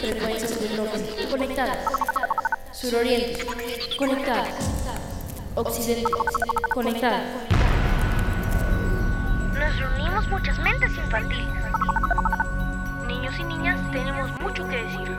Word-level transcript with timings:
frecuencias 0.00 0.60
del 0.60 0.76
norte, 0.76 1.28
conectadas. 1.30 1.78
Suroriente, 2.72 3.44
conectada. 3.98 4.48
Occidente, 5.54 6.10
conectada. 6.72 7.22
Nos 9.52 9.78
reunimos 9.78 10.28
muchas 10.28 10.58
mentes 10.60 10.90
infantiles. 10.96 11.46
Niños 13.06 13.34
y 13.38 13.44
niñas 13.44 13.78
tenemos 13.92 14.40
mucho 14.40 14.66
que 14.68 14.76
decir. 14.76 15.10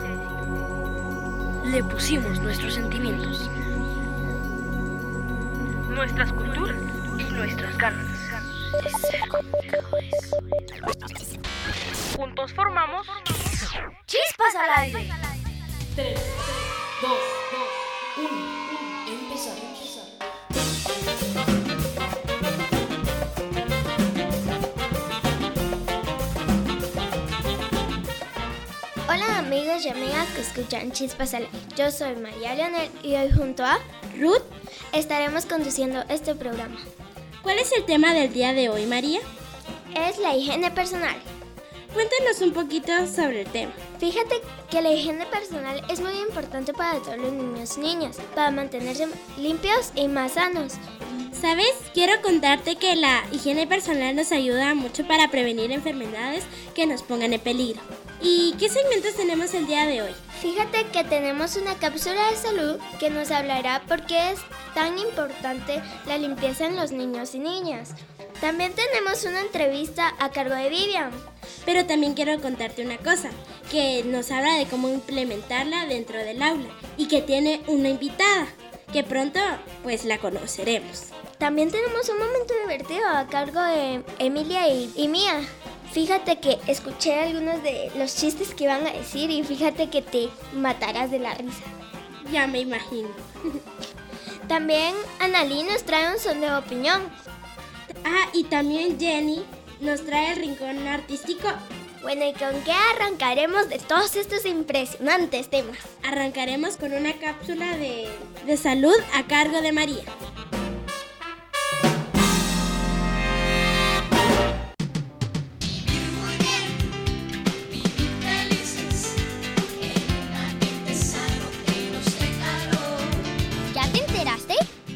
Le 1.64 1.84
pusimos 1.84 2.40
nuestros 2.40 2.74
sentimientos, 2.74 3.48
Nuestras 5.90 6.32
culturas 6.32 6.76
y 7.18 7.24
nuestras 7.34 7.78
ganas. 7.78 8.06
Juntos 12.16 12.52
formamos 12.54 13.01
¡Chispas 14.42 14.62
al 14.62 14.70
aire! 14.82 15.08
3, 15.94 16.20
2, 17.02 17.10
1, 18.16 18.28
empezar. 19.06 19.54
Hola 29.08 29.38
amigos 29.38 29.84
y 29.84 29.88
amigas 29.90 30.28
que 30.34 30.40
escuchan 30.40 30.90
Chispas 30.90 31.34
al 31.34 31.44
aire. 31.44 31.58
Yo 31.76 31.90
soy 31.92 32.16
María 32.16 32.54
Leonel 32.54 32.90
y 33.04 33.14
hoy 33.14 33.30
junto 33.30 33.64
a 33.64 33.78
Ruth 34.18 34.42
estaremos 34.92 35.46
conduciendo 35.46 36.02
este 36.08 36.34
programa. 36.34 36.80
¿Cuál 37.42 37.58
es 37.58 37.70
el 37.72 37.84
tema 37.84 38.12
del 38.12 38.32
día 38.32 38.52
de 38.52 38.70
hoy, 38.70 38.86
María? 38.86 39.20
Es 39.94 40.18
la 40.18 40.34
higiene 40.34 40.72
personal. 40.72 41.16
Cuéntanos 41.94 42.40
un 42.40 42.52
poquito 42.52 43.06
sobre 43.06 43.42
el 43.42 43.48
tema. 43.48 43.72
Fíjate 44.02 44.34
que 44.68 44.82
la 44.82 44.90
higiene 44.90 45.26
personal 45.26 45.80
es 45.88 46.00
muy 46.00 46.14
importante 46.14 46.72
para 46.72 46.98
todos 46.98 47.18
los 47.18 47.32
niños 47.32 47.78
y 47.78 47.82
niñas, 47.82 48.16
para 48.34 48.50
mantenerse 48.50 49.06
limpios 49.38 49.92
y 49.94 50.08
más 50.08 50.32
sanos. 50.32 50.72
¿Sabes? 51.40 51.72
Quiero 51.94 52.20
contarte 52.20 52.74
que 52.74 52.96
la 52.96 53.22
higiene 53.30 53.68
personal 53.68 54.16
nos 54.16 54.32
ayuda 54.32 54.74
mucho 54.74 55.06
para 55.06 55.28
prevenir 55.28 55.70
enfermedades 55.70 56.42
que 56.74 56.84
nos 56.84 57.04
pongan 57.04 57.32
en 57.32 57.40
peligro. 57.40 57.80
¿Y 58.20 58.56
qué 58.58 58.68
segmentos 58.68 59.14
tenemos 59.14 59.54
el 59.54 59.68
día 59.68 59.86
de 59.86 60.02
hoy? 60.02 60.12
Fíjate 60.40 60.84
que 60.86 61.04
tenemos 61.04 61.54
una 61.54 61.76
cápsula 61.76 62.28
de 62.28 62.36
salud 62.36 62.80
que 62.98 63.08
nos 63.08 63.30
hablará 63.30 63.82
por 63.86 64.04
qué 64.04 64.32
es 64.32 64.40
tan 64.74 64.98
importante 64.98 65.80
la 66.06 66.18
limpieza 66.18 66.66
en 66.66 66.74
los 66.74 66.90
niños 66.90 67.36
y 67.36 67.38
niñas. 67.38 67.94
También 68.40 68.72
tenemos 68.72 69.24
una 69.26 69.42
entrevista 69.42 70.12
a 70.18 70.30
cargo 70.30 70.56
de 70.56 70.70
Vivian. 70.70 71.12
Pero 71.64 71.86
también 71.86 72.14
quiero 72.14 72.40
contarte 72.40 72.84
una 72.84 72.98
cosa, 72.98 73.30
que 73.70 74.02
nos 74.04 74.30
habla 74.30 74.54
de 74.54 74.66
cómo 74.66 74.88
implementarla 74.88 75.86
dentro 75.86 76.18
del 76.18 76.42
aula 76.42 76.68
y 76.96 77.08
que 77.08 77.22
tiene 77.22 77.62
una 77.66 77.88
invitada, 77.88 78.46
que 78.92 79.04
pronto 79.04 79.40
pues 79.82 80.04
la 80.04 80.18
conoceremos. 80.18 81.06
También 81.38 81.70
tenemos 81.70 82.08
un 82.08 82.18
momento 82.18 82.54
divertido 82.60 83.06
a 83.08 83.26
cargo 83.26 83.60
de 83.60 84.02
Emilia 84.18 84.68
y, 84.68 84.92
y 84.94 85.08
Mía. 85.08 85.40
Fíjate 85.92 86.38
que 86.38 86.58
escuché 86.66 87.20
algunos 87.20 87.62
de 87.62 87.90
los 87.96 88.16
chistes 88.16 88.54
que 88.54 88.64
iban 88.64 88.86
a 88.86 88.92
decir 88.92 89.30
y 89.30 89.42
fíjate 89.42 89.90
que 89.90 90.02
te 90.02 90.28
matarás 90.54 91.10
de 91.10 91.18
la 91.18 91.34
risa. 91.34 91.64
Ya 92.30 92.46
me 92.46 92.60
imagino. 92.60 93.08
También 94.48 94.94
Analí 95.18 95.62
nos 95.64 95.84
trae 95.84 96.12
un 96.12 96.18
son 96.18 96.40
de 96.40 96.52
opinión. 96.54 97.02
Ah, 98.04 98.28
y 98.32 98.44
también 98.44 98.98
Jenny 98.98 99.44
nos 99.80 100.04
trae 100.04 100.32
el 100.32 100.38
rincón 100.38 100.86
artístico. 100.86 101.48
Bueno, 102.02 102.26
¿y 102.26 102.32
con 102.32 102.60
qué 102.64 102.72
arrancaremos 102.72 103.68
de 103.68 103.78
todos 103.78 104.16
estos 104.16 104.44
impresionantes 104.44 105.48
temas? 105.48 105.78
Arrancaremos 106.02 106.76
con 106.76 106.92
una 106.92 107.12
cápsula 107.14 107.76
de, 107.76 108.08
de 108.44 108.56
salud 108.56 108.96
a 109.14 109.22
cargo 109.26 109.60
de 109.62 109.72
María. 109.72 110.04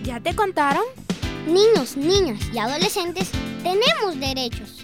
¿Ya 0.02 0.20
te 0.20 0.34
contaron? 0.34 0.84
Niños, 1.46 1.96
niñas 1.96 2.40
y 2.52 2.58
adolescentes 2.58 3.30
tenemos 3.62 4.18
derechos. 4.18 4.75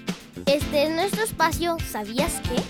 Este 0.53 0.83
es 0.83 0.91
nuestro 0.91 1.23
espacio, 1.23 1.79
¿sabías 1.91 2.35
qué? 2.43 2.63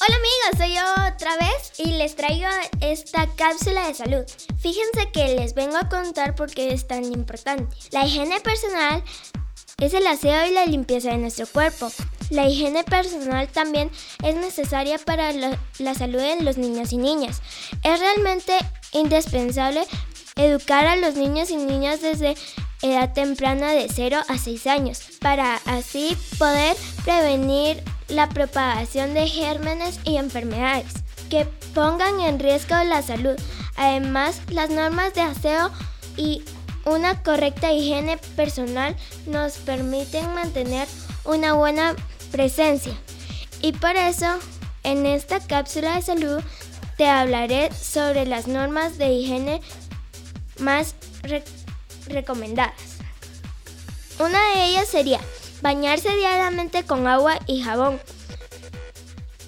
Hola 0.00 0.16
amigos, 0.16 0.58
soy 0.58 0.74
yo 0.74 0.82
otra 1.06 1.36
vez 1.36 1.72
y 1.78 1.92
les 1.92 2.16
traigo 2.16 2.48
esta 2.80 3.28
cápsula 3.36 3.86
de 3.86 3.94
salud. 3.94 4.24
Fíjense 4.58 5.12
que 5.12 5.36
les 5.36 5.54
vengo 5.54 5.76
a 5.76 5.88
contar 5.88 6.34
por 6.34 6.50
qué 6.50 6.72
es 6.72 6.88
tan 6.88 7.04
importante. 7.04 7.76
La 7.92 8.06
higiene 8.06 8.40
personal 8.40 9.04
es 9.78 9.94
el 9.94 10.04
aseo 10.04 10.48
y 10.48 10.50
la 10.50 10.66
limpieza 10.66 11.10
de 11.10 11.18
nuestro 11.18 11.46
cuerpo. 11.46 11.92
La 12.30 12.48
higiene 12.48 12.82
personal 12.82 13.46
también 13.46 13.88
es 14.24 14.34
necesaria 14.34 14.98
para 14.98 15.30
la, 15.30 15.56
la 15.78 15.94
salud 15.94 16.18
de 16.18 16.42
los 16.42 16.56
niños 16.56 16.92
y 16.92 16.96
niñas. 16.96 17.40
Es 17.84 18.00
realmente 18.00 18.58
indispensable 18.90 19.86
educar 20.34 20.88
a 20.88 20.96
los 20.96 21.14
niños 21.14 21.50
y 21.50 21.56
niñas 21.56 22.00
desde 22.00 22.34
edad 22.84 23.12
temprana 23.12 23.72
de 23.72 23.88
0 23.88 24.18
a 24.28 24.38
6 24.38 24.66
años 24.66 25.00
para 25.20 25.56
así 25.64 26.16
poder 26.38 26.76
prevenir 27.04 27.82
la 28.08 28.28
propagación 28.28 29.14
de 29.14 29.26
gérmenes 29.26 29.98
y 30.04 30.16
enfermedades 30.16 30.92
que 31.30 31.46
pongan 31.74 32.20
en 32.20 32.38
riesgo 32.38 32.76
la 32.84 33.02
salud. 33.02 33.36
Además, 33.76 34.40
las 34.50 34.68
normas 34.70 35.14
de 35.14 35.22
aseo 35.22 35.70
y 36.16 36.42
una 36.84 37.22
correcta 37.22 37.72
higiene 37.72 38.18
personal 38.36 38.94
nos 39.26 39.54
permiten 39.54 40.34
mantener 40.34 40.86
una 41.24 41.54
buena 41.54 41.96
presencia. 42.30 42.92
Y 43.62 43.72
por 43.72 43.96
eso, 43.96 44.26
en 44.82 45.06
esta 45.06 45.40
cápsula 45.40 45.96
de 45.96 46.02
salud 46.02 46.42
te 46.98 47.08
hablaré 47.08 47.72
sobre 47.72 48.26
las 48.26 48.46
normas 48.46 48.98
de 48.98 49.12
higiene 49.12 49.62
más 50.58 50.94
recomendadas. 52.06 52.74
Una 54.18 54.40
de 54.54 54.66
ellas 54.66 54.88
sería 54.88 55.20
bañarse 55.62 56.14
diariamente 56.14 56.84
con 56.84 57.06
agua 57.06 57.38
y 57.46 57.62
jabón. 57.62 58.00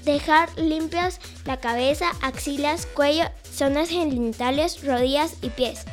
Dejar 0.04 0.48
limpias 0.58 1.20
la 1.44 1.58
cabeza, 1.58 2.10
axilas, 2.22 2.86
cuello, 2.86 3.24
zonas 3.52 3.88
genitales, 3.88 4.84
rodillas 4.84 5.34
y 5.42 5.50
pies. 5.50 5.84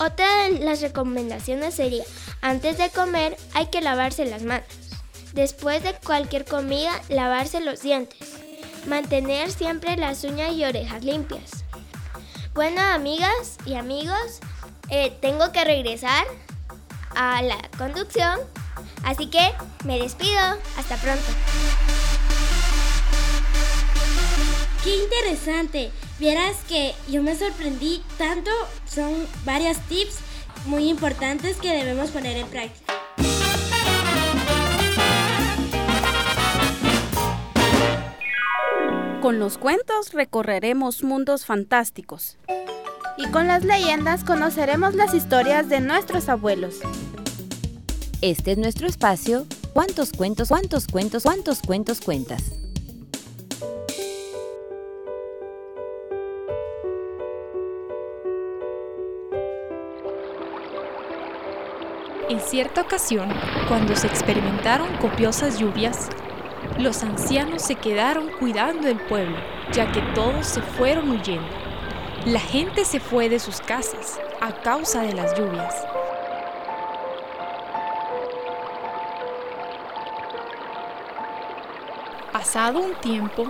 Otra 0.00 0.44
de 0.44 0.60
las 0.60 0.80
recomendaciones 0.80 1.74
sería, 1.74 2.04
antes 2.40 2.78
de 2.78 2.90
comer 2.90 3.36
hay 3.54 3.66
que 3.66 3.80
lavarse 3.80 4.24
las 4.24 4.42
manos. 4.42 4.68
Después 5.32 5.82
de 5.82 5.94
cualquier 5.94 6.44
comida, 6.44 6.92
lavarse 7.08 7.60
los 7.60 7.82
dientes. 7.82 8.32
Mantener 8.86 9.50
siempre 9.50 9.96
las 9.96 10.24
uñas 10.24 10.52
y 10.52 10.64
orejas 10.64 11.04
limpias. 11.04 11.64
Bueno, 12.54 12.80
amigas 12.80 13.58
y 13.66 13.74
amigos, 13.74 14.40
eh, 14.90 15.16
tengo 15.20 15.52
que 15.52 15.64
regresar 15.64 16.24
a 17.14 17.42
la 17.42 17.56
conducción, 17.76 18.38
así 19.04 19.28
que 19.28 19.52
me 19.84 19.98
despido. 19.98 20.58
Hasta 20.76 20.96
pronto. 20.96 21.24
¡Qué 24.84 24.96
interesante! 24.96 25.90
Vieras 26.18 26.56
que 26.68 26.94
yo 27.08 27.22
me 27.22 27.36
sorprendí 27.36 28.02
tanto, 28.16 28.50
son 28.86 29.26
varios 29.44 29.78
tips 29.88 30.18
muy 30.66 30.88
importantes 30.88 31.56
que 31.58 31.70
debemos 31.70 32.10
poner 32.10 32.36
en 32.36 32.46
práctica. 32.48 32.92
Con 39.20 39.38
los 39.38 39.58
cuentos 39.58 40.12
recorreremos 40.12 41.02
mundos 41.02 41.44
fantásticos. 41.44 42.38
Y 43.18 43.26
con 43.32 43.48
las 43.48 43.64
leyendas 43.64 44.22
conoceremos 44.22 44.94
las 44.94 45.12
historias 45.12 45.68
de 45.68 45.80
nuestros 45.80 46.28
abuelos. 46.28 46.76
Este 48.20 48.52
es 48.52 48.58
nuestro 48.58 48.86
espacio. 48.86 49.44
¿Cuántos 49.72 50.12
cuentos, 50.12 50.48
cuántos 50.48 50.86
cuentos, 50.86 51.24
cuántos 51.24 51.60
cuentos 51.60 52.00
cuentas? 52.00 52.52
En 62.28 62.40
cierta 62.40 62.82
ocasión, 62.82 63.28
cuando 63.66 63.96
se 63.96 64.06
experimentaron 64.06 64.96
copiosas 64.98 65.58
lluvias, 65.58 66.08
los 66.78 67.02
ancianos 67.02 67.62
se 67.62 67.74
quedaron 67.74 68.28
cuidando 68.38 68.86
el 68.86 69.00
pueblo, 69.06 69.36
ya 69.72 69.90
que 69.90 70.02
todos 70.14 70.46
se 70.46 70.62
fueron 70.62 71.10
huyendo. 71.10 71.57
La 72.28 72.40
gente 72.40 72.84
se 72.84 73.00
fue 73.00 73.30
de 73.30 73.38
sus 73.38 73.62
casas 73.62 74.20
a 74.42 74.52
causa 74.52 75.00
de 75.00 75.14
las 75.14 75.34
lluvias. 75.34 75.74
Pasado 82.30 82.80
un 82.80 82.92
tiempo, 82.96 83.46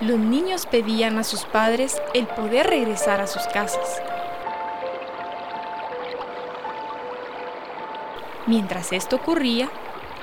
los 0.00 0.18
niños 0.18 0.64
pedían 0.64 1.18
a 1.18 1.24
sus 1.24 1.44
padres 1.44 2.00
el 2.14 2.26
poder 2.26 2.68
regresar 2.68 3.20
a 3.20 3.26
sus 3.26 3.42
casas. 3.48 4.00
Mientras 8.46 8.94
esto 8.94 9.16
ocurría, 9.16 9.68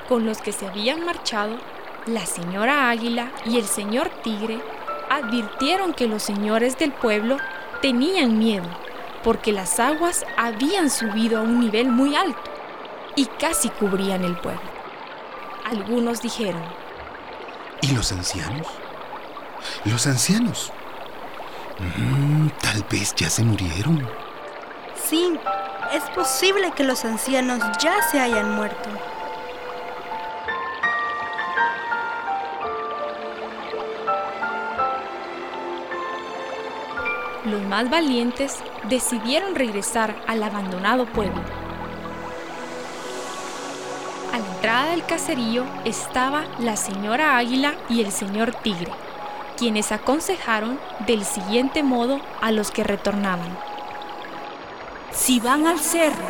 con 0.08 0.26
los 0.26 0.38
que 0.38 0.50
se 0.50 0.66
habían 0.66 1.04
marchado, 1.04 1.58
la 2.06 2.26
señora 2.26 2.90
Águila 2.90 3.30
y 3.44 3.58
el 3.58 3.66
señor 3.66 4.08
Tigre 4.24 4.60
advirtieron 5.10 5.94
que 5.94 6.08
los 6.08 6.24
señores 6.24 6.76
del 6.76 6.90
pueblo 6.90 7.36
tenían 7.84 8.38
miedo 8.38 8.64
porque 9.22 9.52
las 9.52 9.78
aguas 9.78 10.24
habían 10.38 10.88
subido 10.88 11.40
a 11.40 11.42
un 11.42 11.60
nivel 11.60 11.90
muy 11.90 12.16
alto 12.16 12.50
y 13.14 13.26
casi 13.26 13.68
cubrían 13.68 14.24
el 14.24 14.38
pueblo. 14.38 14.62
Algunos 15.66 16.22
dijeron, 16.22 16.62
¿Y 17.82 17.88
los 17.88 18.10
ancianos? 18.10 18.66
Los 19.84 20.06
ancianos. 20.06 20.72
Mm, 21.98 22.48
tal 22.62 22.86
vez 22.90 23.14
ya 23.16 23.28
se 23.28 23.42
murieron. 23.42 24.08
Sí, 25.06 25.38
es 25.92 26.04
posible 26.14 26.72
que 26.74 26.84
los 26.84 27.04
ancianos 27.04 27.60
ya 27.82 27.96
se 28.10 28.18
hayan 28.18 28.56
muerto. 28.56 28.88
Los 37.54 37.62
más 37.62 37.88
valientes 37.88 38.56
decidieron 38.88 39.54
regresar 39.54 40.16
al 40.26 40.42
abandonado 40.42 41.06
pueblo. 41.06 41.40
A 44.32 44.38
la 44.38 44.46
entrada 44.46 44.90
del 44.90 45.04
caserío 45.04 45.64
estaba 45.84 46.44
la 46.58 46.76
señora 46.76 47.36
Águila 47.36 47.74
y 47.88 48.00
el 48.00 48.10
señor 48.10 48.52
Tigre, 48.56 48.90
quienes 49.56 49.92
aconsejaron 49.92 50.80
del 51.06 51.24
siguiente 51.24 51.84
modo 51.84 52.20
a 52.40 52.50
los 52.50 52.72
que 52.72 52.82
retornaban. 52.82 53.56
Si 55.12 55.38
van 55.38 55.68
al 55.68 55.78
cerro 55.78 56.26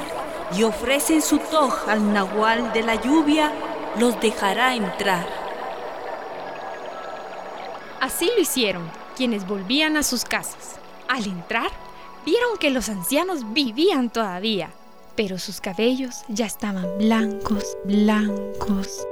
y 0.54 0.62
ofrecen 0.64 1.22
su 1.22 1.38
toj 1.38 1.88
al 1.88 2.12
nahual 2.12 2.74
de 2.74 2.82
la 2.82 2.96
lluvia, 2.96 3.50
los 3.98 4.20
dejará 4.20 4.74
entrar. 4.74 5.26
Así 7.98 8.30
lo 8.36 8.42
hicieron 8.42 8.90
quienes 9.16 9.46
volvían 9.46 9.96
a 9.96 10.02
sus 10.02 10.24
casas. 10.24 10.83
Al 11.14 11.28
entrar, 11.28 11.70
vieron 12.26 12.58
que 12.58 12.70
los 12.70 12.88
ancianos 12.88 13.52
vivían 13.52 14.10
todavía, 14.10 14.70
pero 15.14 15.38
sus 15.38 15.60
cabellos 15.60 16.24
ya 16.26 16.44
estaban 16.44 16.98
blancos, 16.98 17.78
blancos. 17.84 19.06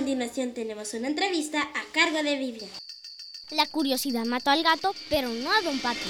Continuación 0.00 0.54
tenemos 0.54 0.94
una 0.94 1.08
entrevista 1.08 1.60
a 1.60 1.92
cargo 1.92 2.22
de 2.22 2.36
Vivian. 2.38 2.70
La 3.50 3.66
curiosidad 3.66 4.24
mató 4.24 4.48
al 4.48 4.62
gato, 4.62 4.94
pero 5.10 5.28
no 5.28 5.52
a 5.52 5.60
Don 5.60 5.78
Pato. 5.78 6.00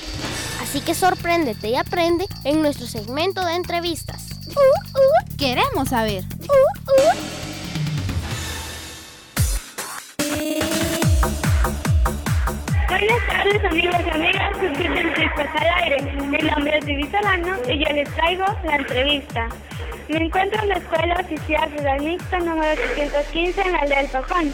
Así 0.62 0.80
que 0.80 0.94
sorpréndete 0.94 1.70
y 1.70 1.74
aprende 1.74 2.26
en 2.44 2.62
nuestro 2.62 2.86
segmento 2.86 3.44
de 3.44 3.54
entrevistas. 3.54 4.28
Queremos 5.36 5.88
saber. 5.88 6.22
Buenas 12.88 13.26
tardes 13.26 13.64
amigos 13.64 13.96
y 14.06 14.10
amigas, 14.10 15.16
Chispas 15.16 15.48
al 15.56 15.82
aire. 15.82 16.02
Mi 16.28 16.38
nombre 16.38 16.78
es 16.78 16.84
Vivi 16.84 17.10
Solano 17.10 17.56
y 17.68 17.84
yo 17.84 17.92
les 17.92 18.08
traigo 18.14 18.44
la 18.62 18.76
entrevista. 18.76 19.48
Me 20.10 20.24
encuentro 20.24 20.60
en 20.60 20.70
la 20.70 20.74
Escuela 20.74 21.20
Oficial 21.20 21.70
Rural 21.70 22.00
Mixta 22.00 22.40
número 22.40 22.72
815 22.72 23.60
en 23.60 23.72
la 23.72 23.78
aldea 23.78 23.98
del 23.98 24.10
Pajón. 24.10 24.52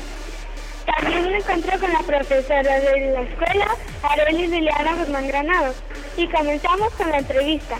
También 0.84 1.22
me 1.24 1.38
encuentro 1.38 1.80
con 1.80 1.90
la 1.94 2.00
profesora 2.00 2.80
de 2.80 3.10
la 3.12 3.22
escuela, 3.22 3.66
Arelis 4.02 4.50
Liliana 4.50 4.96
Guzmán 4.96 5.26
Granado, 5.28 5.72
y 6.18 6.28
comenzamos 6.28 6.92
con 6.92 7.10
la 7.10 7.20
entrevista. 7.20 7.78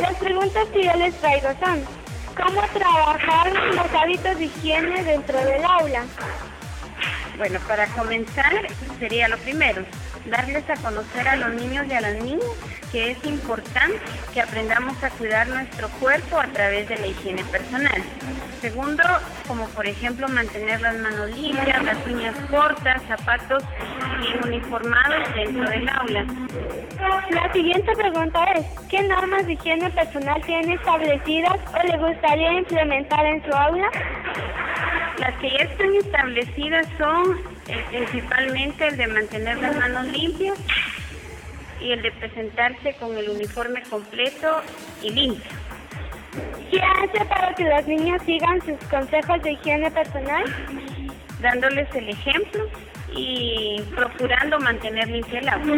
Las 0.00 0.14
preguntas 0.14 0.66
que 0.72 0.82
yo 0.82 0.92
les 0.94 1.14
traigo 1.20 1.50
son, 1.64 1.84
¿cómo 2.36 2.60
trabajar 2.72 3.52
los 3.52 3.94
hábitos 3.94 4.36
de 4.36 4.46
higiene 4.46 5.04
dentro 5.04 5.38
del 5.38 5.64
aula? 5.64 6.02
Bueno, 7.38 7.60
para 7.68 7.86
comenzar 7.94 8.66
sería 8.98 9.28
lo 9.28 9.38
primero, 9.38 9.84
darles 10.26 10.68
a 10.70 10.76
conocer 10.76 11.28
a 11.28 11.36
los 11.36 11.54
niños 11.54 11.86
y 11.88 11.92
a 11.92 12.00
las 12.00 12.14
niñas 12.22 12.44
que 12.94 13.10
es 13.10 13.24
importante 13.24 13.98
que 14.32 14.40
aprendamos 14.40 15.02
a 15.02 15.10
cuidar 15.10 15.48
nuestro 15.48 15.88
cuerpo 15.98 16.38
a 16.38 16.46
través 16.46 16.88
de 16.88 16.96
la 16.96 17.08
higiene 17.08 17.42
personal. 17.46 18.00
Segundo, 18.60 19.02
como 19.48 19.66
por 19.70 19.84
ejemplo 19.84 20.28
mantener 20.28 20.80
las 20.80 20.94
manos 20.98 21.28
limpias, 21.30 21.82
las 21.82 22.06
uñas 22.06 22.36
cortas, 22.48 23.02
zapatos 23.08 23.64
bien 24.20 24.38
uniformados 24.44 25.34
dentro 25.34 25.68
del 25.68 25.88
aula. 25.88 26.24
La 27.30 27.52
siguiente 27.52 27.92
pregunta 27.96 28.44
es, 28.52 28.64
¿qué 28.88 29.02
normas 29.02 29.44
de 29.44 29.54
higiene 29.54 29.90
personal 29.90 30.40
tiene 30.46 30.74
establecidas 30.74 31.58
o 31.74 31.86
le 31.86 31.98
gustaría 31.98 32.52
implementar 32.52 33.26
en 33.26 33.44
su 33.44 33.52
aula? 33.52 33.90
Las 35.18 35.34
que 35.40 35.50
ya 35.50 35.64
están 35.64 35.94
establecidas 35.96 36.86
son 36.96 37.53
principalmente 37.90 38.88
el 38.88 38.96
de 38.96 39.06
mantener 39.06 39.58
las 39.58 39.76
manos 39.76 40.06
limpias 40.06 40.58
y 41.80 41.92
el 41.92 42.02
de 42.02 42.12
presentarse 42.12 42.94
con 42.94 43.16
el 43.16 43.28
uniforme 43.28 43.82
completo 43.82 44.62
y 45.02 45.10
limpio. 45.10 45.50
¿Qué 46.70 46.80
hace 46.80 47.24
para 47.26 47.54
que 47.54 47.64
los 47.64 47.86
niños 47.86 48.22
sigan 48.24 48.60
sus 48.62 48.78
consejos 48.88 49.42
de 49.42 49.52
higiene 49.52 49.90
personal? 49.90 50.44
Dándoles 51.40 51.92
el 51.94 52.08
ejemplo 52.08 52.68
y 53.14 53.82
procurando 53.94 54.58
mantener 54.58 55.08
limpia 55.08 55.40
el 55.40 55.48
agua. 55.48 55.76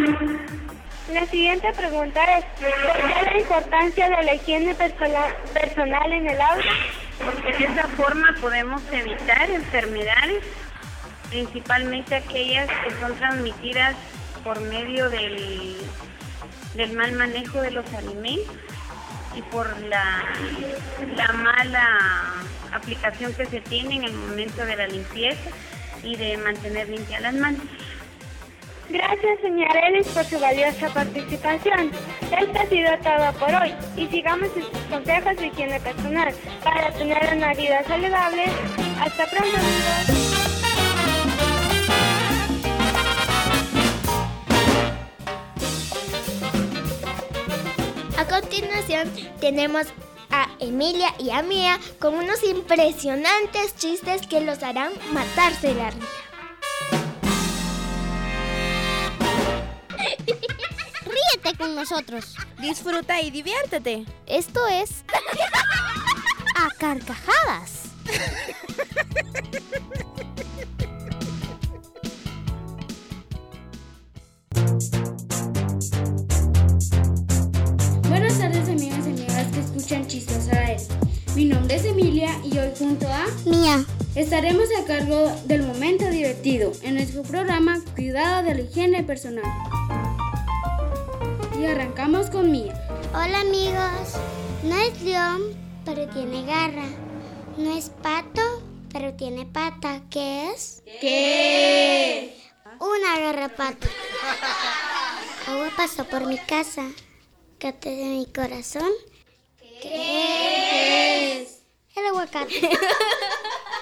La 1.13 1.25
siguiente 1.27 1.73
pregunta 1.73 2.21
es, 2.39 2.45
¿por 2.61 2.97
qué 2.97 3.31
la 3.31 3.39
importancia 3.39 4.11
de 4.11 4.25
la 4.25 4.35
higiene 4.35 4.75
personal, 4.75 5.37
personal 5.53 6.13
en 6.13 6.29
el 6.29 6.41
aula? 6.41 6.73
Porque 7.25 7.59
de 7.59 7.65
esa 7.73 7.89
forma 7.89 8.35
podemos 8.41 8.83
evitar 8.93 9.51
enfermedades, 9.51 10.45
principalmente 11.31 12.15
aquellas 12.15 12.69
que 12.85 12.91
son 13.01 13.15
transmitidas 13.17 13.97
por 14.45 14.61
medio 14.61 15.11
del, 15.11 15.77
del 16.75 16.93
mal 16.93 17.13
manejo 17.13 17.61
de 17.61 17.71
los 17.71 17.93
alimentos 17.95 18.55
y 19.37 19.43
por 19.43 19.67
la, 19.83 20.25
la 21.17 21.33
mala 21.33 22.35
aplicación 22.73 23.33
que 23.35 23.47
se 23.47 23.61
tiene 23.61 23.97
en 23.97 24.05
el 24.05 24.13
momento 24.13 24.65
de 24.65 24.77
la 24.77 24.87
limpieza 24.87 25.51
y 26.03 26.17
de 26.17 26.37
mantener 26.39 26.89
limpias 26.89 27.21
las 27.21 27.35
manos. 27.35 27.63
Gracias, 28.89 29.41
señora 29.41 29.89
Ellis, 29.89 30.07
por 30.09 30.25
su 30.25 30.39
valiosa 30.39 30.89
participación. 30.91 31.91
Esto 32.23 32.59
ha 32.61 32.67
sido 32.67 32.91
todo 32.99 33.33
por 33.39 33.55
hoy 33.63 33.75
y 33.97 34.07
sigamos 34.07 34.49
sus 34.53 34.69
consejos 34.89 35.37
de 35.37 35.47
higiene 35.49 35.81
personal 35.81 36.33
para 36.63 36.93
tener 36.93 37.35
una 37.35 37.53
vida 37.55 37.83
saludable. 37.85 38.45
Hasta 39.01 39.27
pronto. 39.27 40.26
Continuación 48.57 49.13
tenemos 49.39 49.87
a 50.31 50.49
Emilia 50.61 51.13
y 51.19 51.29
a 51.31 51.43
Mía 51.43 51.79
con 51.99 52.15
unos 52.15 52.43
impresionantes 52.43 53.77
chistes 53.77 54.27
que 54.27 54.41
los 54.41 54.63
harán 54.63 54.93
matarse 55.13 55.75
la 55.75 55.91
risa. 55.91 56.07
Ríete 61.05 61.59
con 61.59 61.75
nosotros. 61.75 62.35
Disfruta 62.59 63.21
y 63.21 63.31
diviértete. 63.31 64.07
Esto 64.27 64.67
es 64.67 65.05
a 66.57 66.71
carcajadas. 66.79 67.83
escuchan 79.77 80.07
Chistos 80.07 80.49
a 80.49 80.73
él. 80.73 80.81
Mi 81.35 81.45
nombre 81.45 81.77
es 81.77 81.85
Emilia 81.85 82.41
y 82.43 82.57
hoy 82.57 82.71
junto 82.79 83.07
a 83.09 83.27
Mía 83.45 83.85
estaremos 84.15 84.69
a 84.81 84.87
cargo 84.87 85.31
del 85.45 85.65
momento 85.65 86.09
divertido 86.09 86.73
en 86.83 86.95
nuestro 86.95 87.23
programa 87.23 87.83
Cuidado 87.95 88.43
de 88.43 88.55
la 88.55 88.61
Higiene 88.63 89.05
Personal. 89.05 89.45
Y 91.61 91.67
arrancamos 91.67 92.31
con 92.31 92.51
Mía. 92.51 92.73
Hola 93.13 93.41
amigos, 93.41 94.15
no 94.63 94.79
es 94.79 95.03
León, 95.03 95.43
pero 95.85 96.09
tiene 96.09 96.47
garra. 96.47 96.87
No 97.59 97.77
es 97.77 97.91
pato, 98.03 98.63
pero 98.91 99.13
tiene 99.13 99.45
pata. 99.45 100.01
¿Qué 100.09 100.53
es? 100.53 100.83
¿Qué? 101.03 102.35
Una 102.81 103.21
garrapata. 103.21 103.89
Agua 105.47 105.71
pasó 105.77 106.05
por 106.05 106.27
mi 106.27 106.39
casa. 106.39 106.87
Cate 107.59 107.91
de 107.91 108.05
mi 108.05 108.27
corazón. 108.27 108.91
¿Qué 109.81 111.43
es? 111.43 111.63
El 111.95 112.07
aguacate. 112.07 112.61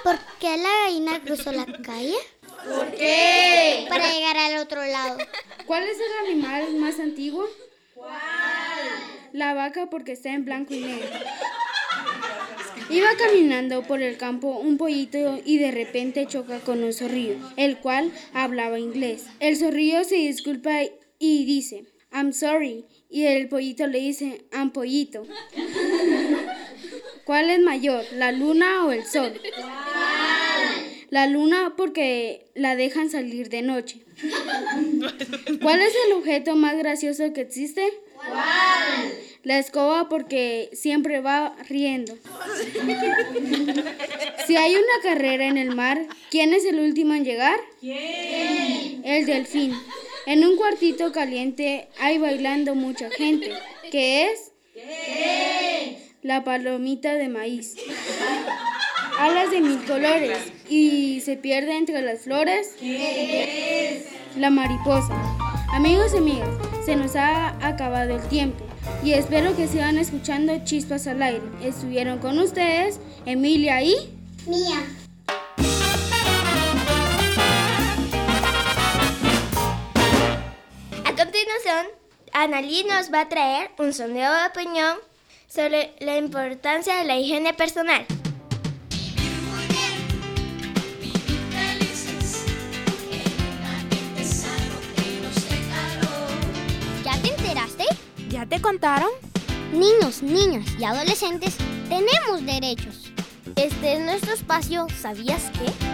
¿Por 0.02 0.18
qué 0.40 0.56
la 0.56 0.68
gallina 0.84 1.20
cruzó 1.20 1.52
la 1.52 1.66
calle? 1.66 2.16
¿Por 2.64 2.90
qué? 2.92 3.86
Para 3.88 4.12
llegar 4.12 4.36
al 4.36 4.58
otro 4.58 4.84
lado. 4.84 5.18
¿Cuál 5.66 5.84
es 5.84 5.96
el 5.98 6.28
animal 6.28 6.74
más 6.76 6.98
antiguo? 6.98 7.46
¿Cuál? 7.94 8.12
La 9.32 9.54
vaca 9.54 9.88
porque 9.90 10.12
está 10.12 10.30
en 10.30 10.44
blanco 10.44 10.74
y 10.74 10.80
negro. 10.80 11.08
Iba 12.90 13.08
caminando 13.16 13.82
por 13.82 14.02
el 14.02 14.18
campo 14.18 14.58
un 14.58 14.76
pollito 14.76 15.40
y 15.44 15.58
de 15.58 15.70
repente 15.70 16.26
choca 16.26 16.60
con 16.60 16.84
un 16.84 16.92
zorrillo, 16.92 17.36
el 17.56 17.78
cual 17.78 18.12
hablaba 18.34 18.78
inglés. 18.78 19.24
El 19.40 19.56
zorrillo 19.56 20.04
se 20.04 20.16
disculpa 20.16 20.82
y 21.18 21.44
dice, 21.46 21.86
I'm 22.12 22.32
sorry. 22.32 22.84
Y 23.14 23.26
el 23.26 23.46
pollito 23.46 23.86
le 23.86 24.00
dice, 24.00 24.44
I'm 24.52 24.72
pollito. 24.72 25.24
¿Cuál 27.24 27.48
es 27.48 27.60
mayor, 27.60 28.04
la 28.14 28.32
luna 28.32 28.84
o 28.86 28.90
el 28.90 29.06
sol? 29.06 29.40
La 31.10 31.28
luna 31.28 31.74
porque 31.76 32.46
la 32.56 32.74
dejan 32.74 33.10
salir 33.10 33.50
de 33.50 33.62
noche. 33.62 34.00
¿Cuál 35.62 35.80
es 35.80 35.92
el 36.06 36.14
objeto 36.14 36.56
más 36.56 36.76
gracioso 36.76 37.32
que 37.32 37.42
existe? 37.42 37.88
¿Cuál? 38.16 39.14
La 39.44 39.60
escoba 39.60 40.08
porque 40.08 40.70
siempre 40.72 41.20
va 41.20 41.54
riendo. 41.68 42.18
Si 44.48 44.56
hay 44.56 44.74
una 44.74 45.02
carrera 45.04 45.46
en 45.46 45.56
el 45.56 45.76
mar, 45.76 46.04
¿quién 46.32 46.52
es 46.52 46.64
el 46.64 46.80
último 46.80 47.14
en 47.14 47.24
llegar? 47.24 47.60
¿Quién? 47.80 49.04
El 49.04 49.24
delfín. 49.24 49.72
En 50.26 50.42
un 50.42 50.56
cuartito 50.56 51.12
caliente 51.12 51.88
hay 52.00 52.16
bailando 52.16 52.74
mucha 52.74 53.10
gente. 53.10 53.52
¿Qué 53.90 54.30
es? 54.30 54.52
¿Qué? 54.72 55.98
La 56.22 56.44
palomita 56.44 57.12
de 57.14 57.28
maíz. 57.28 57.76
Alas 59.18 59.50
de 59.50 59.60
mil 59.60 59.84
colores 59.84 60.38
y 60.68 61.20
se 61.20 61.36
pierde 61.36 61.76
entre 61.76 62.00
las 62.00 62.22
flores. 62.22 62.74
¿Qué 62.80 63.96
es? 63.96 64.38
La 64.38 64.48
mariposa. 64.48 65.14
Amigos 65.72 66.12
y 66.14 66.18
amigas, 66.18 66.48
se 66.86 66.96
nos 66.96 67.16
ha 67.16 67.48
acabado 67.66 68.16
el 68.16 68.28
tiempo 68.28 68.64
y 69.04 69.12
espero 69.12 69.54
que 69.56 69.68
sigan 69.68 69.98
escuchando 69.98 70.64
Chispas 70.64 71.06
al 71.06 71.22
aire. 71.22 71.42
Estuvieron 71.62 72.18
con 72.18 72.38
ustedes 72.38 72.98
Emilia 73.26 73.82
y 73.82 73.94
Mía. 74.46 75.03
Annalí 82.36 82.82
nos 82.82 83.12
va 83.12 83.20
a 83.20 83.28
traer 83.28 83.70
un 83.78 83.92
sondeo 83.92 84.32
de 84.32 84.46
opinión 84.48 84.98
sobre 85.46 85.94
la 86.00 86.16
importancia 86.18 86.96
de 86.96 87.04
la 87.04 87.16
higiene 87.16 87.54
personal. 87.54 88.04
Felices 91.52 92.44
en 93.12 93.30
un 93.40 93.64
ambiente 93.64 94.24
sano 94.24 94.74
que 94.96 95.20
nos 95.22 95.34
dé 95.48 95.60
calor. 95.70 97.04
¿Ya 97.04 97.22
te 97.22 97.28
enteraste? 97.28 97.84
¿Ya 98.28 98.46
te 98.46 98.60
contaron? 98.60 99.10
Niños, 99.72 100.20
niñas 100.24 100.66
y 100.76 100.82
adolescentes 100.82 101.56
tenemos 101.88 102.44
derechos. 102.44 103.12
Este 103.54 103.92
es 103.92 104.00
nuestro 104.00 104.34
espacio, 104.34 104.88
¿sabías 105.00 105.52
qué? 105.52 105.93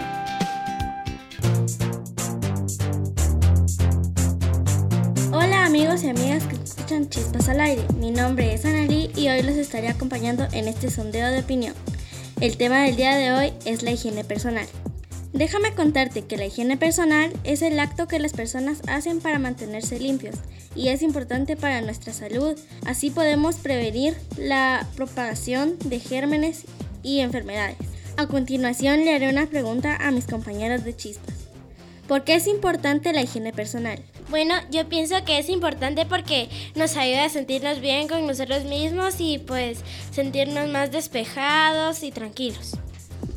Amigos 5.71 6.03
y 6.03 6.09
amigas 6.09 6.43
que 6.43 6.55
escuchan 6.55 7.09
Chispas 7.09 7.47
al 7.47 7.61
aire. 7.61 7.81
Mi 7.97 8.11
nombre 8.11 8.53
es 8.53 8.65
Analí 8.65 9.09
y 9.15 9.29
hoy 9.29 9.41
los 9.41 9.55
estaré 9.55 9.87
acompañando 9.87 10.45
en 10.51 10.67
este 10.67 10.91
sondeo 10.91 11.29
de 11.29 11.39
opinión. 11.39 11.73
El 12.41 12.57
tema 12.57 12.83
del 12.83 12.97
día 12.97 13.15
de 13.15 13.31
hoy 13.31 13.53
es 13.63 13.81
la 13.81 13.91
higiene 13.91 14.25
personal. 14.25 14.67
Déjame 15.31 15.73
contarte 15.73 16.23
que 16.23 16.35
la 16.35 16.45
higiene 16.45 16.75
personal 16.75 17.31
es 17.45 17.61
el 17.61 17.79
acto 17.79 18.09
que 18.09 18.19
las 18.19 18.33
personas 18.33 18.81
hacen 18.87 19.21
para 19.21 19.39
mantenerse 19.39 19.97
limpios 19.97 20.35
y 20.75 20.89
es 20.89 21.01
importante 21.01 21.55
para 21.55 21.79
nuestra 21.79 22.11
salud. 22.11 22.59
Así 22.85 23.09
podemos 23.09 23.55
prevenir 23.55 24.17
la 24.35 24.85
propagación 24.97 25.77
de 25.85 26.01
gérmenes 26.01 26.65
y 27.01 27.21
enfermedades. 27.21 27.77
A 28.17 28.27
continuación 28.27 29.05
le 29.05 29.15
haré 29.15 29.29
una 29.29 29.45
pregunta 29.45 29.95
a 29.95 30.11
mis 30.11 30.27
compañeros 30.27 30.83
de 30.83 30.97
chispas. 30.97 31.35
¿Por 32.09 32.25
qué 32.25 32.35
es 32.35 32.47
importante 32.47 33.13
la 33.13 33.21
higiene 33.21 33.53
personal? 33.53 34.03
Bueno, 34.31 34.55
yo 34.71 34.87
pienso 34.87 35.25
que 35.25 35.39
es 35.39 35.49
importante 35.49 36.05
porque 36.05 36.47
nos 36.75 36.95
ayuda 36.95 37.25
a 37.25 37.29
sentirnos 37.29 37.81
bien 37.81 38.07
con 38.07 38.25
nosotros 38.25 38.63
mismos 38.63 39.15
y 39.19 39.39
pues 39.39 39.79
sentirnos 40.11 40.69
más 40.69 40.89
despejados 40.89 42.01
y 42.01 42.11
tranquilos. 42.11 42.77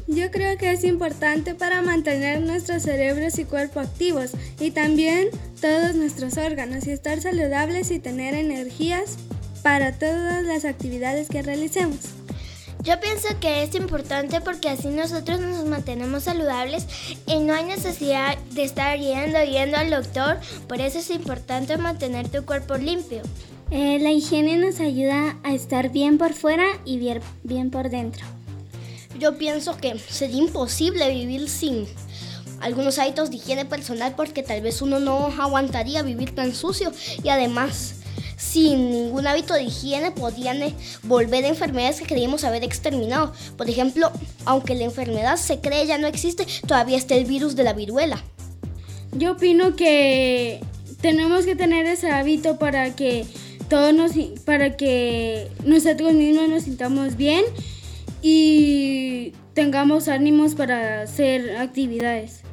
Yo 0.06 0.30
creo 0.30 0.56
que 0.56 0.70
es 0.70 0.84
importante 0.84 1.56
para 1.56 1.82
mantener 1.82 2.42
nuestros 2.42 2.84
cerebros 2.84 3.40
y 3.40 3.44
cuerpo 3.44 3.80
activos 3.80 4.30
y 4.60 4.70
también 4.70 5.30
todos 5.60 5.96
nuestros 5.96 6.38
órganos 6.38 6.86
y 6.86 6.92
estar 6.92 7.20
saludables 7.20 7.90
y 7.90 7.98
tener 7.98 8.34
energías 8.34 9.16
para 9.64 9.98
todas 9.98 10.44
las 10.44 10.64
actividades 10.64 11.28
que 11.28 11.42
realicemos. 11.42 12.13
Yo 12.84 13.00
pienso 13.00 13.28
que 13.40 13.62
es 13.62 13.74
importante 13.74 14.42
porque 14.42 14.68
así 14.68 14.88
nosotros 14.88 15.40
nos 15.40 15.64
mantenemos 15.64 16.24
saludables 16.24 16.86
y 17.26 17.38
no 17.38 17.54
hay 17.54 17.64
necesidad 17.64 18.36
de 18.50 18.62
estar 18.62 18.98
yendo 18.98 19.42
yendo 19.42 19.78
al 19.78 19.88
doctor. 19.88 20.38
Por 20.68 20.82
eso 20.82 20.98
es 20.98 21.08
importante 21.08 21.78
mantener 21.78 22.28
tu 22.28 22.44
cuerpo 22.44 22.76
limpio. 22.76 23.22
Eh, 23.70 23.98
la 24.00 24.12
higiene 24.12 24.58
nos 24.58 24.80
ayuda 24.80 25.38
a 25.44 25.54
estar 25.54 25.92
bien 25.92 26.18
por 26.18 26.34
fuera 26.34 26.66
y 26.84 26.98
bien, 26.98 27.22
bien 27.42 27.70
por 27.70 27.88
dentro. 27.88 28.26
Yo 29.18 29.38
pienso 29.38 29.78
que 29.78 29.98
sería 29.98 30.36
imposible 30.36 31.08
vivir 31.08 31.48
sin 31.48 31.86
algunos 32.60 32.98
hábitos 32.98 33.30
de 33.30 33.36
higiene 33.36 33.64
personal 33.64 34.14
porque 34.14 34.42
tal 34.42 34.60
vez 34.60 34.82
uno 34.82 35.00
no 35.00 35.28
aguantaría 35.38 36.02
vivir 36.02 36.34
tan 36.34 36.54
sucio 36.54 36.92
y 37.22 37.30
además 37.30 38.03
sin 38.36 38.90
ningún 38.90 39.26
hábito 39.26 39.54
de 39.54 39.64
higiene 39.64 40.10
podían 40.10 40.62
eh, 40.62 40.74
volver 41.02 41.44
enfermedades 41.44 42.00
que 42.00 42.06
creíamos 42.06 42.44
haber 42.44 42.64
exterminado. 42.64 43.32
Por 43.56 43.68
ejemplo, 43.68 44.10
aunque 44.44 44.74
la 44.74 44.84
enfermedad 44.84 45.36
se 45.36 45.60
cree 45.60 45.86
ya 45.86 45.98
no 45.98 46.06
existe, 46.06 46.46
todavía 46.66 46.96
está 46.96 47.14
el 47.14 47.24
virus 47.24 47.56
de 47.56 47.64
la 47.64 47.72
viruela. 47.72 48.22
Yo 49.12 49.32
opino 49.32 49.76
que 49.76 50.60
tenemos 51.00 51.44
que 51.44 51.56
tener 51.56 51.86
ese 51.86 52.10
hábito 52.10 52.58
para 52.58 52.94
que 52.96 53.26
todos 53.68 53.92
nos, 53.94 54.12
para 54.44 54.76
que 54.76 55.50
nosotros 55.64 56.12
mismos 56.12 56.48
nos 56.48 56.62
sintamos 56.64 57.16
bien 57.16 57.44
y 58.22 59.32
tengamos 59.52 60.08
ánimos 60.08 60.54
para 60.54 61.02
hacer 61.02 61.56
actividades. 61.56 62.43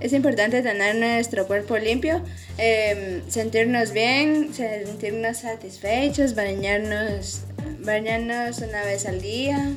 Es 0.00 0.12
importante 0.14 0.62
tener 0.62 0.96
nuestro 0.96 1.46
cuerpo 1.46 1.76
limpio, 1.76 2.22
eh, 2.56 3.22
sentirnos 3.28 3.92
bien, 3.92 4.52
sentirnos 4.54 5.38
satisfechos, 5.38 6.34
bañarnos, 6.34 7.42
bañarnos 7.80 8.58
una 8.58 8.82
vez 8.84 9.06
al 9.06 9.20
día. 9.20 9.74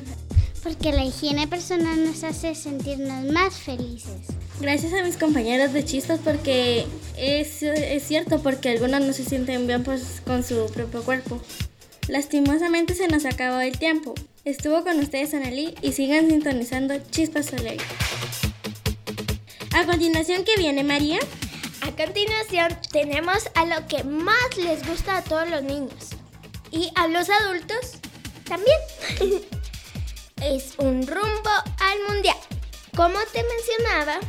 Porque 0.62 0.92
la 0.92 1.04
higiene 1.04 1.46
personal 1.46 2.04
nos 2.04 2.24
hace 2.24 2.54
sentirnos 2.54 3.30
más 3.30 3.54
felices. 3.58 4.28
Gracias 4.60 4.94
a 4.94 5.02
mis 5.02 5.18
compañeros 5.18 5.74
de 5.74 5.84
chispas 5.84 6.20
porque 6.24 6.86
es, 7.18 7.62
es 7.62 8.02
cierto, 8.02 8.42
porque 8.42 8.70
algunos 8.70 9.02
no 9.02 9.12
se 9.12 9.24
sienten 9.24 9.66
bien 9.66 9.84
pues, 9.84 10.22
con 10.24 10.42
su 10.42 10.66
propio 10.72 11.02
cuerpo. 11.02 11.38
Lastimosamente 12.08 12.94
se 12.94 13.08
nos 13.08 13.26
acabó 13.26 13.60
el 13.60 13.78
tiempo. 13.78 14.14
Estuvo 14.44 14.84
con 14.84 14.98
ustedes 15.00 15.34
Analí 15.34 15.74
y 15.82 15.92
sigan 15.92 16.28
sintonizando 16.28 16.94
Chispas 17.10 17.46
Soleil. 17.46 17.80
A 19.74 19.84
continuación, 19.86 20.44
¿qué 20.44 20.54
viene 20.56 20.84
María? 20.84 21.18
A 21.80 21.90
continuación 21.90 22.78
tenemos 22.92 23.50
a 23.56 23.64
lo 23.64 23.88
que 23.88 24.04
más 24.04 24.56
les 24.56 24.86
gusta 24.86 25.16
a 25.16 25.24
todos 25.24 25.50
los 25.50 25.64
niños 25.64 26.10
y 26.70 26.92
a 26.94 27.08
los 27.08 27.28
adultos 27.28 27.98
también. 28.44 28.78
es 30.42 30.74
un 30.78 31.04
rumbo 31.04 31.50
al 31.80 32.14
mundial. 32.14 32.36
Como 32.96 33.18
te 33.32 33.42
mencionaba, 33.42 34.20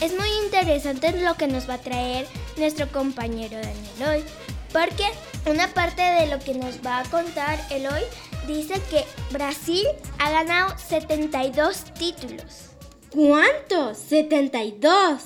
es 0.00 0.16
muy 0.16 0.28
interesante 0.44 1.20
lo 1.20 1.34
que 1.34 1.48
nos 1.48 1.68
va 1.68 1.74
a 1.74 1.82
traer 1.82 2.28
nuestro 2.56 2.86
compañero 2.92 3.56
Daniel 3.56 4.08
hoy, 4.08 4.24
porque 4.72 5.06
una 5.50 5.66
parte 5.74 6.00
de 6.00 6.28
lo 6.28 6.38
que 6.38 6.54
nos 6.54 6.76
va 6.86 7.00
a 7.00 7.10
contar 7.10 7.58
él 7.72 7.88
hoy 7.88 8.02
dice 8.46 8.80
que 8.88 9.04
Brasil 9.32 9.84
ha 10.20 10.30
ganado 10.30 10.78
72 10.78 11.92
títulos. 11.94 12.75
¿Cuánto? 13.10 13.94
72. 13.94 15.22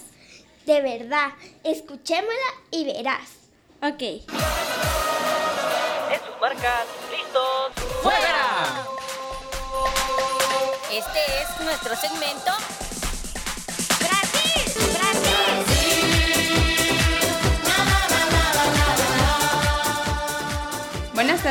De 0.67 0.81
verdad, 0.83 1.31
escuchémosla 1.65 2.55
y 2.71 2.85
verás. 2.85 3.31
Ok. 3.83 4.03
En 4.03 4.21
sus 6.21 6.41
marcas, 6.41 6.87
listos, 7.11 7.73
fuera. 8.03 8.87
Este 10.93 11.21
es 11.43 11.65
nuestro 11.65 11.97
segmento 11.97 12.51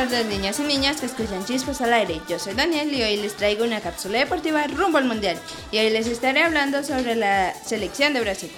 tardes 0.00 0.24
niñas 0.24 0.58
y 0.58 0.62
niñas 0.62 0.98
que 0.98 1.04
escuchan 1.04 1.44
Chispas 1.44 1.82
al 1.82 1.92
aire. 1.92 2.22
Yo 2.26 2.38
soy 2.38 2.54
Daniel 2.54 2.90
y 2.94 3.02
hoy 3.02 3.18
les 3.18 3.36
traigo 3.36 3.64
una 3.64 3.82
cápsula 3.82 4.18
deportiva 4.18 4.66
rumbo 4.66 4.96
al 4.96 5.04
mundial. 5.04 5.38
Y 5.72 5.76
hoy 5.76 5.90
les 5.90 6.06
estaré 6.06 6.42
hablando 6.42 6.82
sobre 6.82 7.16
la 7.16 7.52
selección 7.52 8.14
de 8.14 8.22
Brasil. 8.22 8.50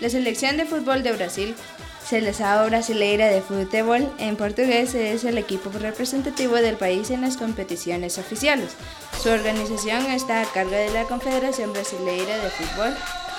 La 0.00 0.08
selección 0.08 0.56
de 0.56 0.64
fútbol 0.64 1.02
de 1.02 1.12
Brasil, 1.12 1.54
Seleção 2.02 2.66
Brasileira 2.68 3.26
de 3.26 3.42
Fútbol 3.42 4.10
en 4.16 4.36
portugués, 4.36 4.94
es 4.94 5.24
el 5.24 5.36
equipo 5.36 5.68
representativo 5.70 6.54
del 6.54 6.76
país 6.76 7.10
en 7.10 7.20
las 7.20 7.36
competiciones 7.36 8.16
oficiales. 8.16 8.70
Su 9.22 9.28
organización 9.28 10.06
está 10.06 10.40
a 10.40 10.46
cargo 10.46 10.70
de 10.70 10.92
la 10.92 11.04
Confederación 11.04 11.74
Brasileira 11.74 12.38
de 12.38 12.48
Fútbol, 12.48 12.96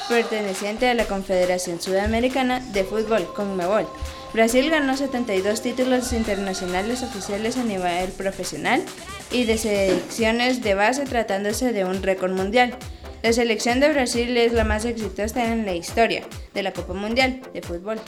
perteneciente 0.07 0.87
a 0.87 0.93
la 0.93 1.05
Confederación 1.05 1.81
Sudamericana 1.81 2.59
de 2.59 2.83
Fútbol, 2.83 3.31
CONMEBOL. 3.33 3.87
Brasil 4.33 4.69
ganó 4.69 4.95
72 4.95 5.61
títulos 5.61 6.13
internacionales 6.13 7.03
oficiales 7.03 7.57
a 7.57 7.63
nivel 7.63 8.09
profesional 8.11 8.83
y 9.31 9.45
de 9.45 9.57
selecciones 9.57 10.61
de 10.61 10.73
base 10.75 11.03
tratándose 11.05 11.73
de 11.73 11.85
un 11.85 12.03
récord 12.03 12.31
mundial. 12.31 12.77
La 13.23 13.33
selección 13.33 13.79
de 13.79 13.89
Brasil 13.89 14.35
es 14.37 14.53
la 14.53 14.63
más 14.63 14.85
exitosa 14.85 15.51
en 15.51 15.65
la 15.65 15.73
historia 15.73 16.23
de 16.53 16.63
la 16.63 16.71
Copa 16.71 16.93
Mundial 16.93 17.41
de 17.53 17.61
Fútbol 17.61 17.99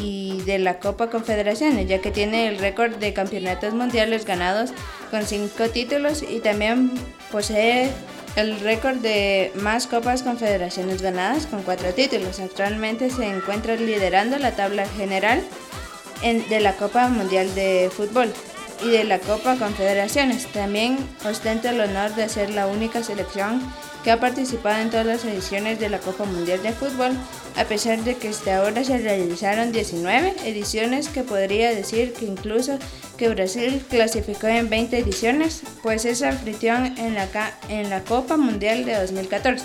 y 0.00 0.40
de 0.42 0.58
la 0.58 0.78
Copa 0.78 1.10
Confederaciones, 1.10 1.88
ya 1.88 2.00
que 2.00 2.10
tiene 2.10 2.48
el 2.48 2.58
récord 2.58 2.94
de 2.96 3.12
campeonatos 3.12 3.74
mundiales 3.74 4.24
ganados 4.24 4.70
con 5.10 5.24
5 5.24 5.68
títulos 5.70 6.22
y 6.22 6.40
también 6.40 6.92
posee 7.30 7.90
el 8.36 8.60
récord 8.60 8.96
de 8.96 9.52
más 9.56 9.86
Copas 9.86 10.22
Confederaciones 10.22 11.02
ganadas 11.02 11.46
con 11.46 11.62
4 11.62 11.92
títulos. 11.92 12.40
Actualmente 12.40 13.10
se 13.10 13.26
encuentra 13.26 13.76
liderando 13.76 14.38
la 14.38 14.52
tabla 14.52 14.86
general 14.86 15.42
en- 16.22 16.48
de 16.48 16.60
la 16.60 16.74
Copa 16.76 17.08
Mundial 17.08 17.54
de 17.54 17.90
Fútbol 17.94 18.32
y 18.82 18.90
de 18.90 19.04
la 19.04 19.18
Copa 19.18 19.56
Confederaciones. 19.56 20.46
También 20.46 20.96
ostenta 21.28 21.70
el 21.70 21.80
honor 21.80 22.14
de 22.14 22.28
ser 22.28 22.50
la 22.50 22.66
única 22.66 23.02
selección 23.02 23.60
que 24.02 24.10
ha 24.10 24.20
participado 24.20 24.80
en 24.80 24.90
todas 24.90 25.06
las 25.06 25.24
ediciones 25.24 25.78
de 25.78 25.88
la 25.88 25.98
Copa 25.98 26.24
Mundial 26.24 26.62
de 26.62 26.72
Fútbol, 26.72 27.12
a 27.56 27.64
pesar 27.64 27.98
de 28.02 28.16
que 28.16 28.28
hasta 28.28 28.56
ahora 28.56 28.84
se 28.84 28.98
realizaron 28.98 29.72
19 29.72 30.34
ediciones 30.44 31.08
que 31.08 31.22
podría 31.22 31.74
decir 31.74 32.12
que 32.12 32.24
incluso 32.24 32.78
que 33.16 33.28
Brasil 33.28 33.84
clasificó 33.88 34.48
en 34.48 34.68
20 34.68 34.98
ediciones, 34.98 35.62
pues 35.82 36.04
es 36.04 36.22
anfitrión 36.22 36.98
en 36.98 37.14
la, 37.14 37.28
en 37.68 37.90
la 37.90 38.02
Copa 38.02 38.36
Mundial 38.36 38.84
de 38.84 38.96
2014. 38.96 39.64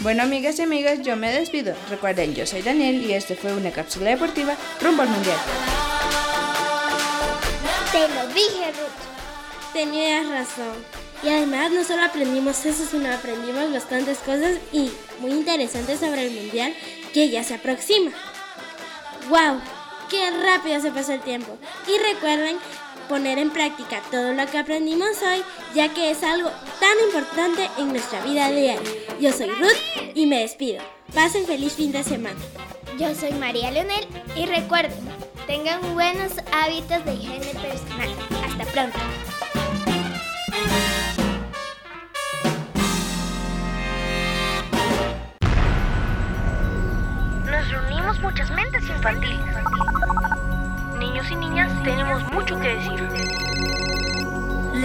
Bueno, 0.00 0.22
amigas 0.22 0.58
y 0.58 0.62
amigas, 0.62 1.00
yo 1.02 1.16
me 1.16 1.32
despido. 1.32 1.74
Recuerden, 1.88 2.34
yo 2.34 2.46
soy 2.46 2.62
Daniel 2.62 3.02
y 3.02 3.14
este 3.14 3.34
fue 3.34 3.54
una 3.54 3.70
cápsula 3.70 4.10
deportiva 4.10 4.54
rumbo 4.80 5.02
al 5.02 5.08
mundial. 5.08 5.38
Te 7.92 8.00
lo 8.08 8.26
dije, 8.28 8.72
Ruth. 8.72 9.72
Tenías 9.72 10.28
razón. 10.28 11.05
Y 11.22 11.28
además 11.28 11.70
no 11.72 11.84
solo 11.84 12.04
aprendimos 12.04 12.64
eso, 12.64 12.84
sino 12.84 13.12
aprendimos 13.12 13.72
bastantes 13.72 14.18
cosas 14.18 14.58
y 14.72 14.90
muy 15.18 15.32
interesantes 15.32 16.00
sobre 16.00 16.26
el 16.26 16.32
mundial 16.32 16.74
que 17.12 17.30
ya 17.30 17.42
se 17.42 17.54
aproxima. 17.54 18.10
¡Wow! 19.28 19.60
¡Qué 20.10 20.30
rápido 20.30 20.80
se 20.80 20.90
pasó 20.90 21.12
el 21.12 21.20
tiempo! 21.20 21.56
Y 21.88 21.98
recuerden 22.12 22.58
poner 23.08 23.38
en 23.38 23.50
práctica 23.50 24.02
todo 24.10 24.32
lo 24.32 24.46
que 24.46 24.58
aprendimos 24.58 25.22
hoy, 25.22 25.42
ya 25.74 25.92
que 25.92 26.10
es 26.10 26.22
algo 26.22 26.50
tan 26.80 26.98
importante 27.06 27.70
en 27.78 27.88
nuestra 27.88 28.20
vida 28.22 28.50
diaria. 28.50 28.80
Yo 29.20 29.32
soy 29.32 29.50
Ruth 29.50 30.14
y 30.14 30.26
me 30.26 30.40
despido. 30.40 30.82
Pasen 31.14 31.46
feliz 31.46 31.74
fin 31.74 31.92
de 31.92 32.04
semana. 32.04 32.38
Yo 32.98 33.14
soy 33.14 33.32
María 33.32 33.70
Leonel 33.70 34.06
y 34.34 34.46
recuerden, 34.46 34.98
tengan 35.46 35.80
buenos 35.94 36.32
hábitos 36.52 37.04
de 37.04 37.14
higiene 37.14 37.46
personal. 37.46 38.14
Hasta 38.44 38.64
pronto. 38.72 38.98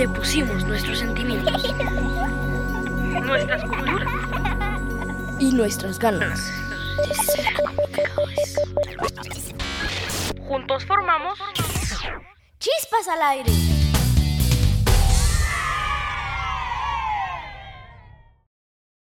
Le 0.01 0.09
pusimos 0.09 0.65
nuestros 0.65 0.97
sentimientos 0.97 1.61
Nuestras 3.21 3.61
culturas. 3.61 4.07
y 5.39 5.51
nuestras 5.53 5.99
ganas. 5.99 6.51
Juntos 10.47 10.85
formamos 10.85 11.37
Chispas 12.57 13.07
al 13.09 13.21
aire. 13.21 13.70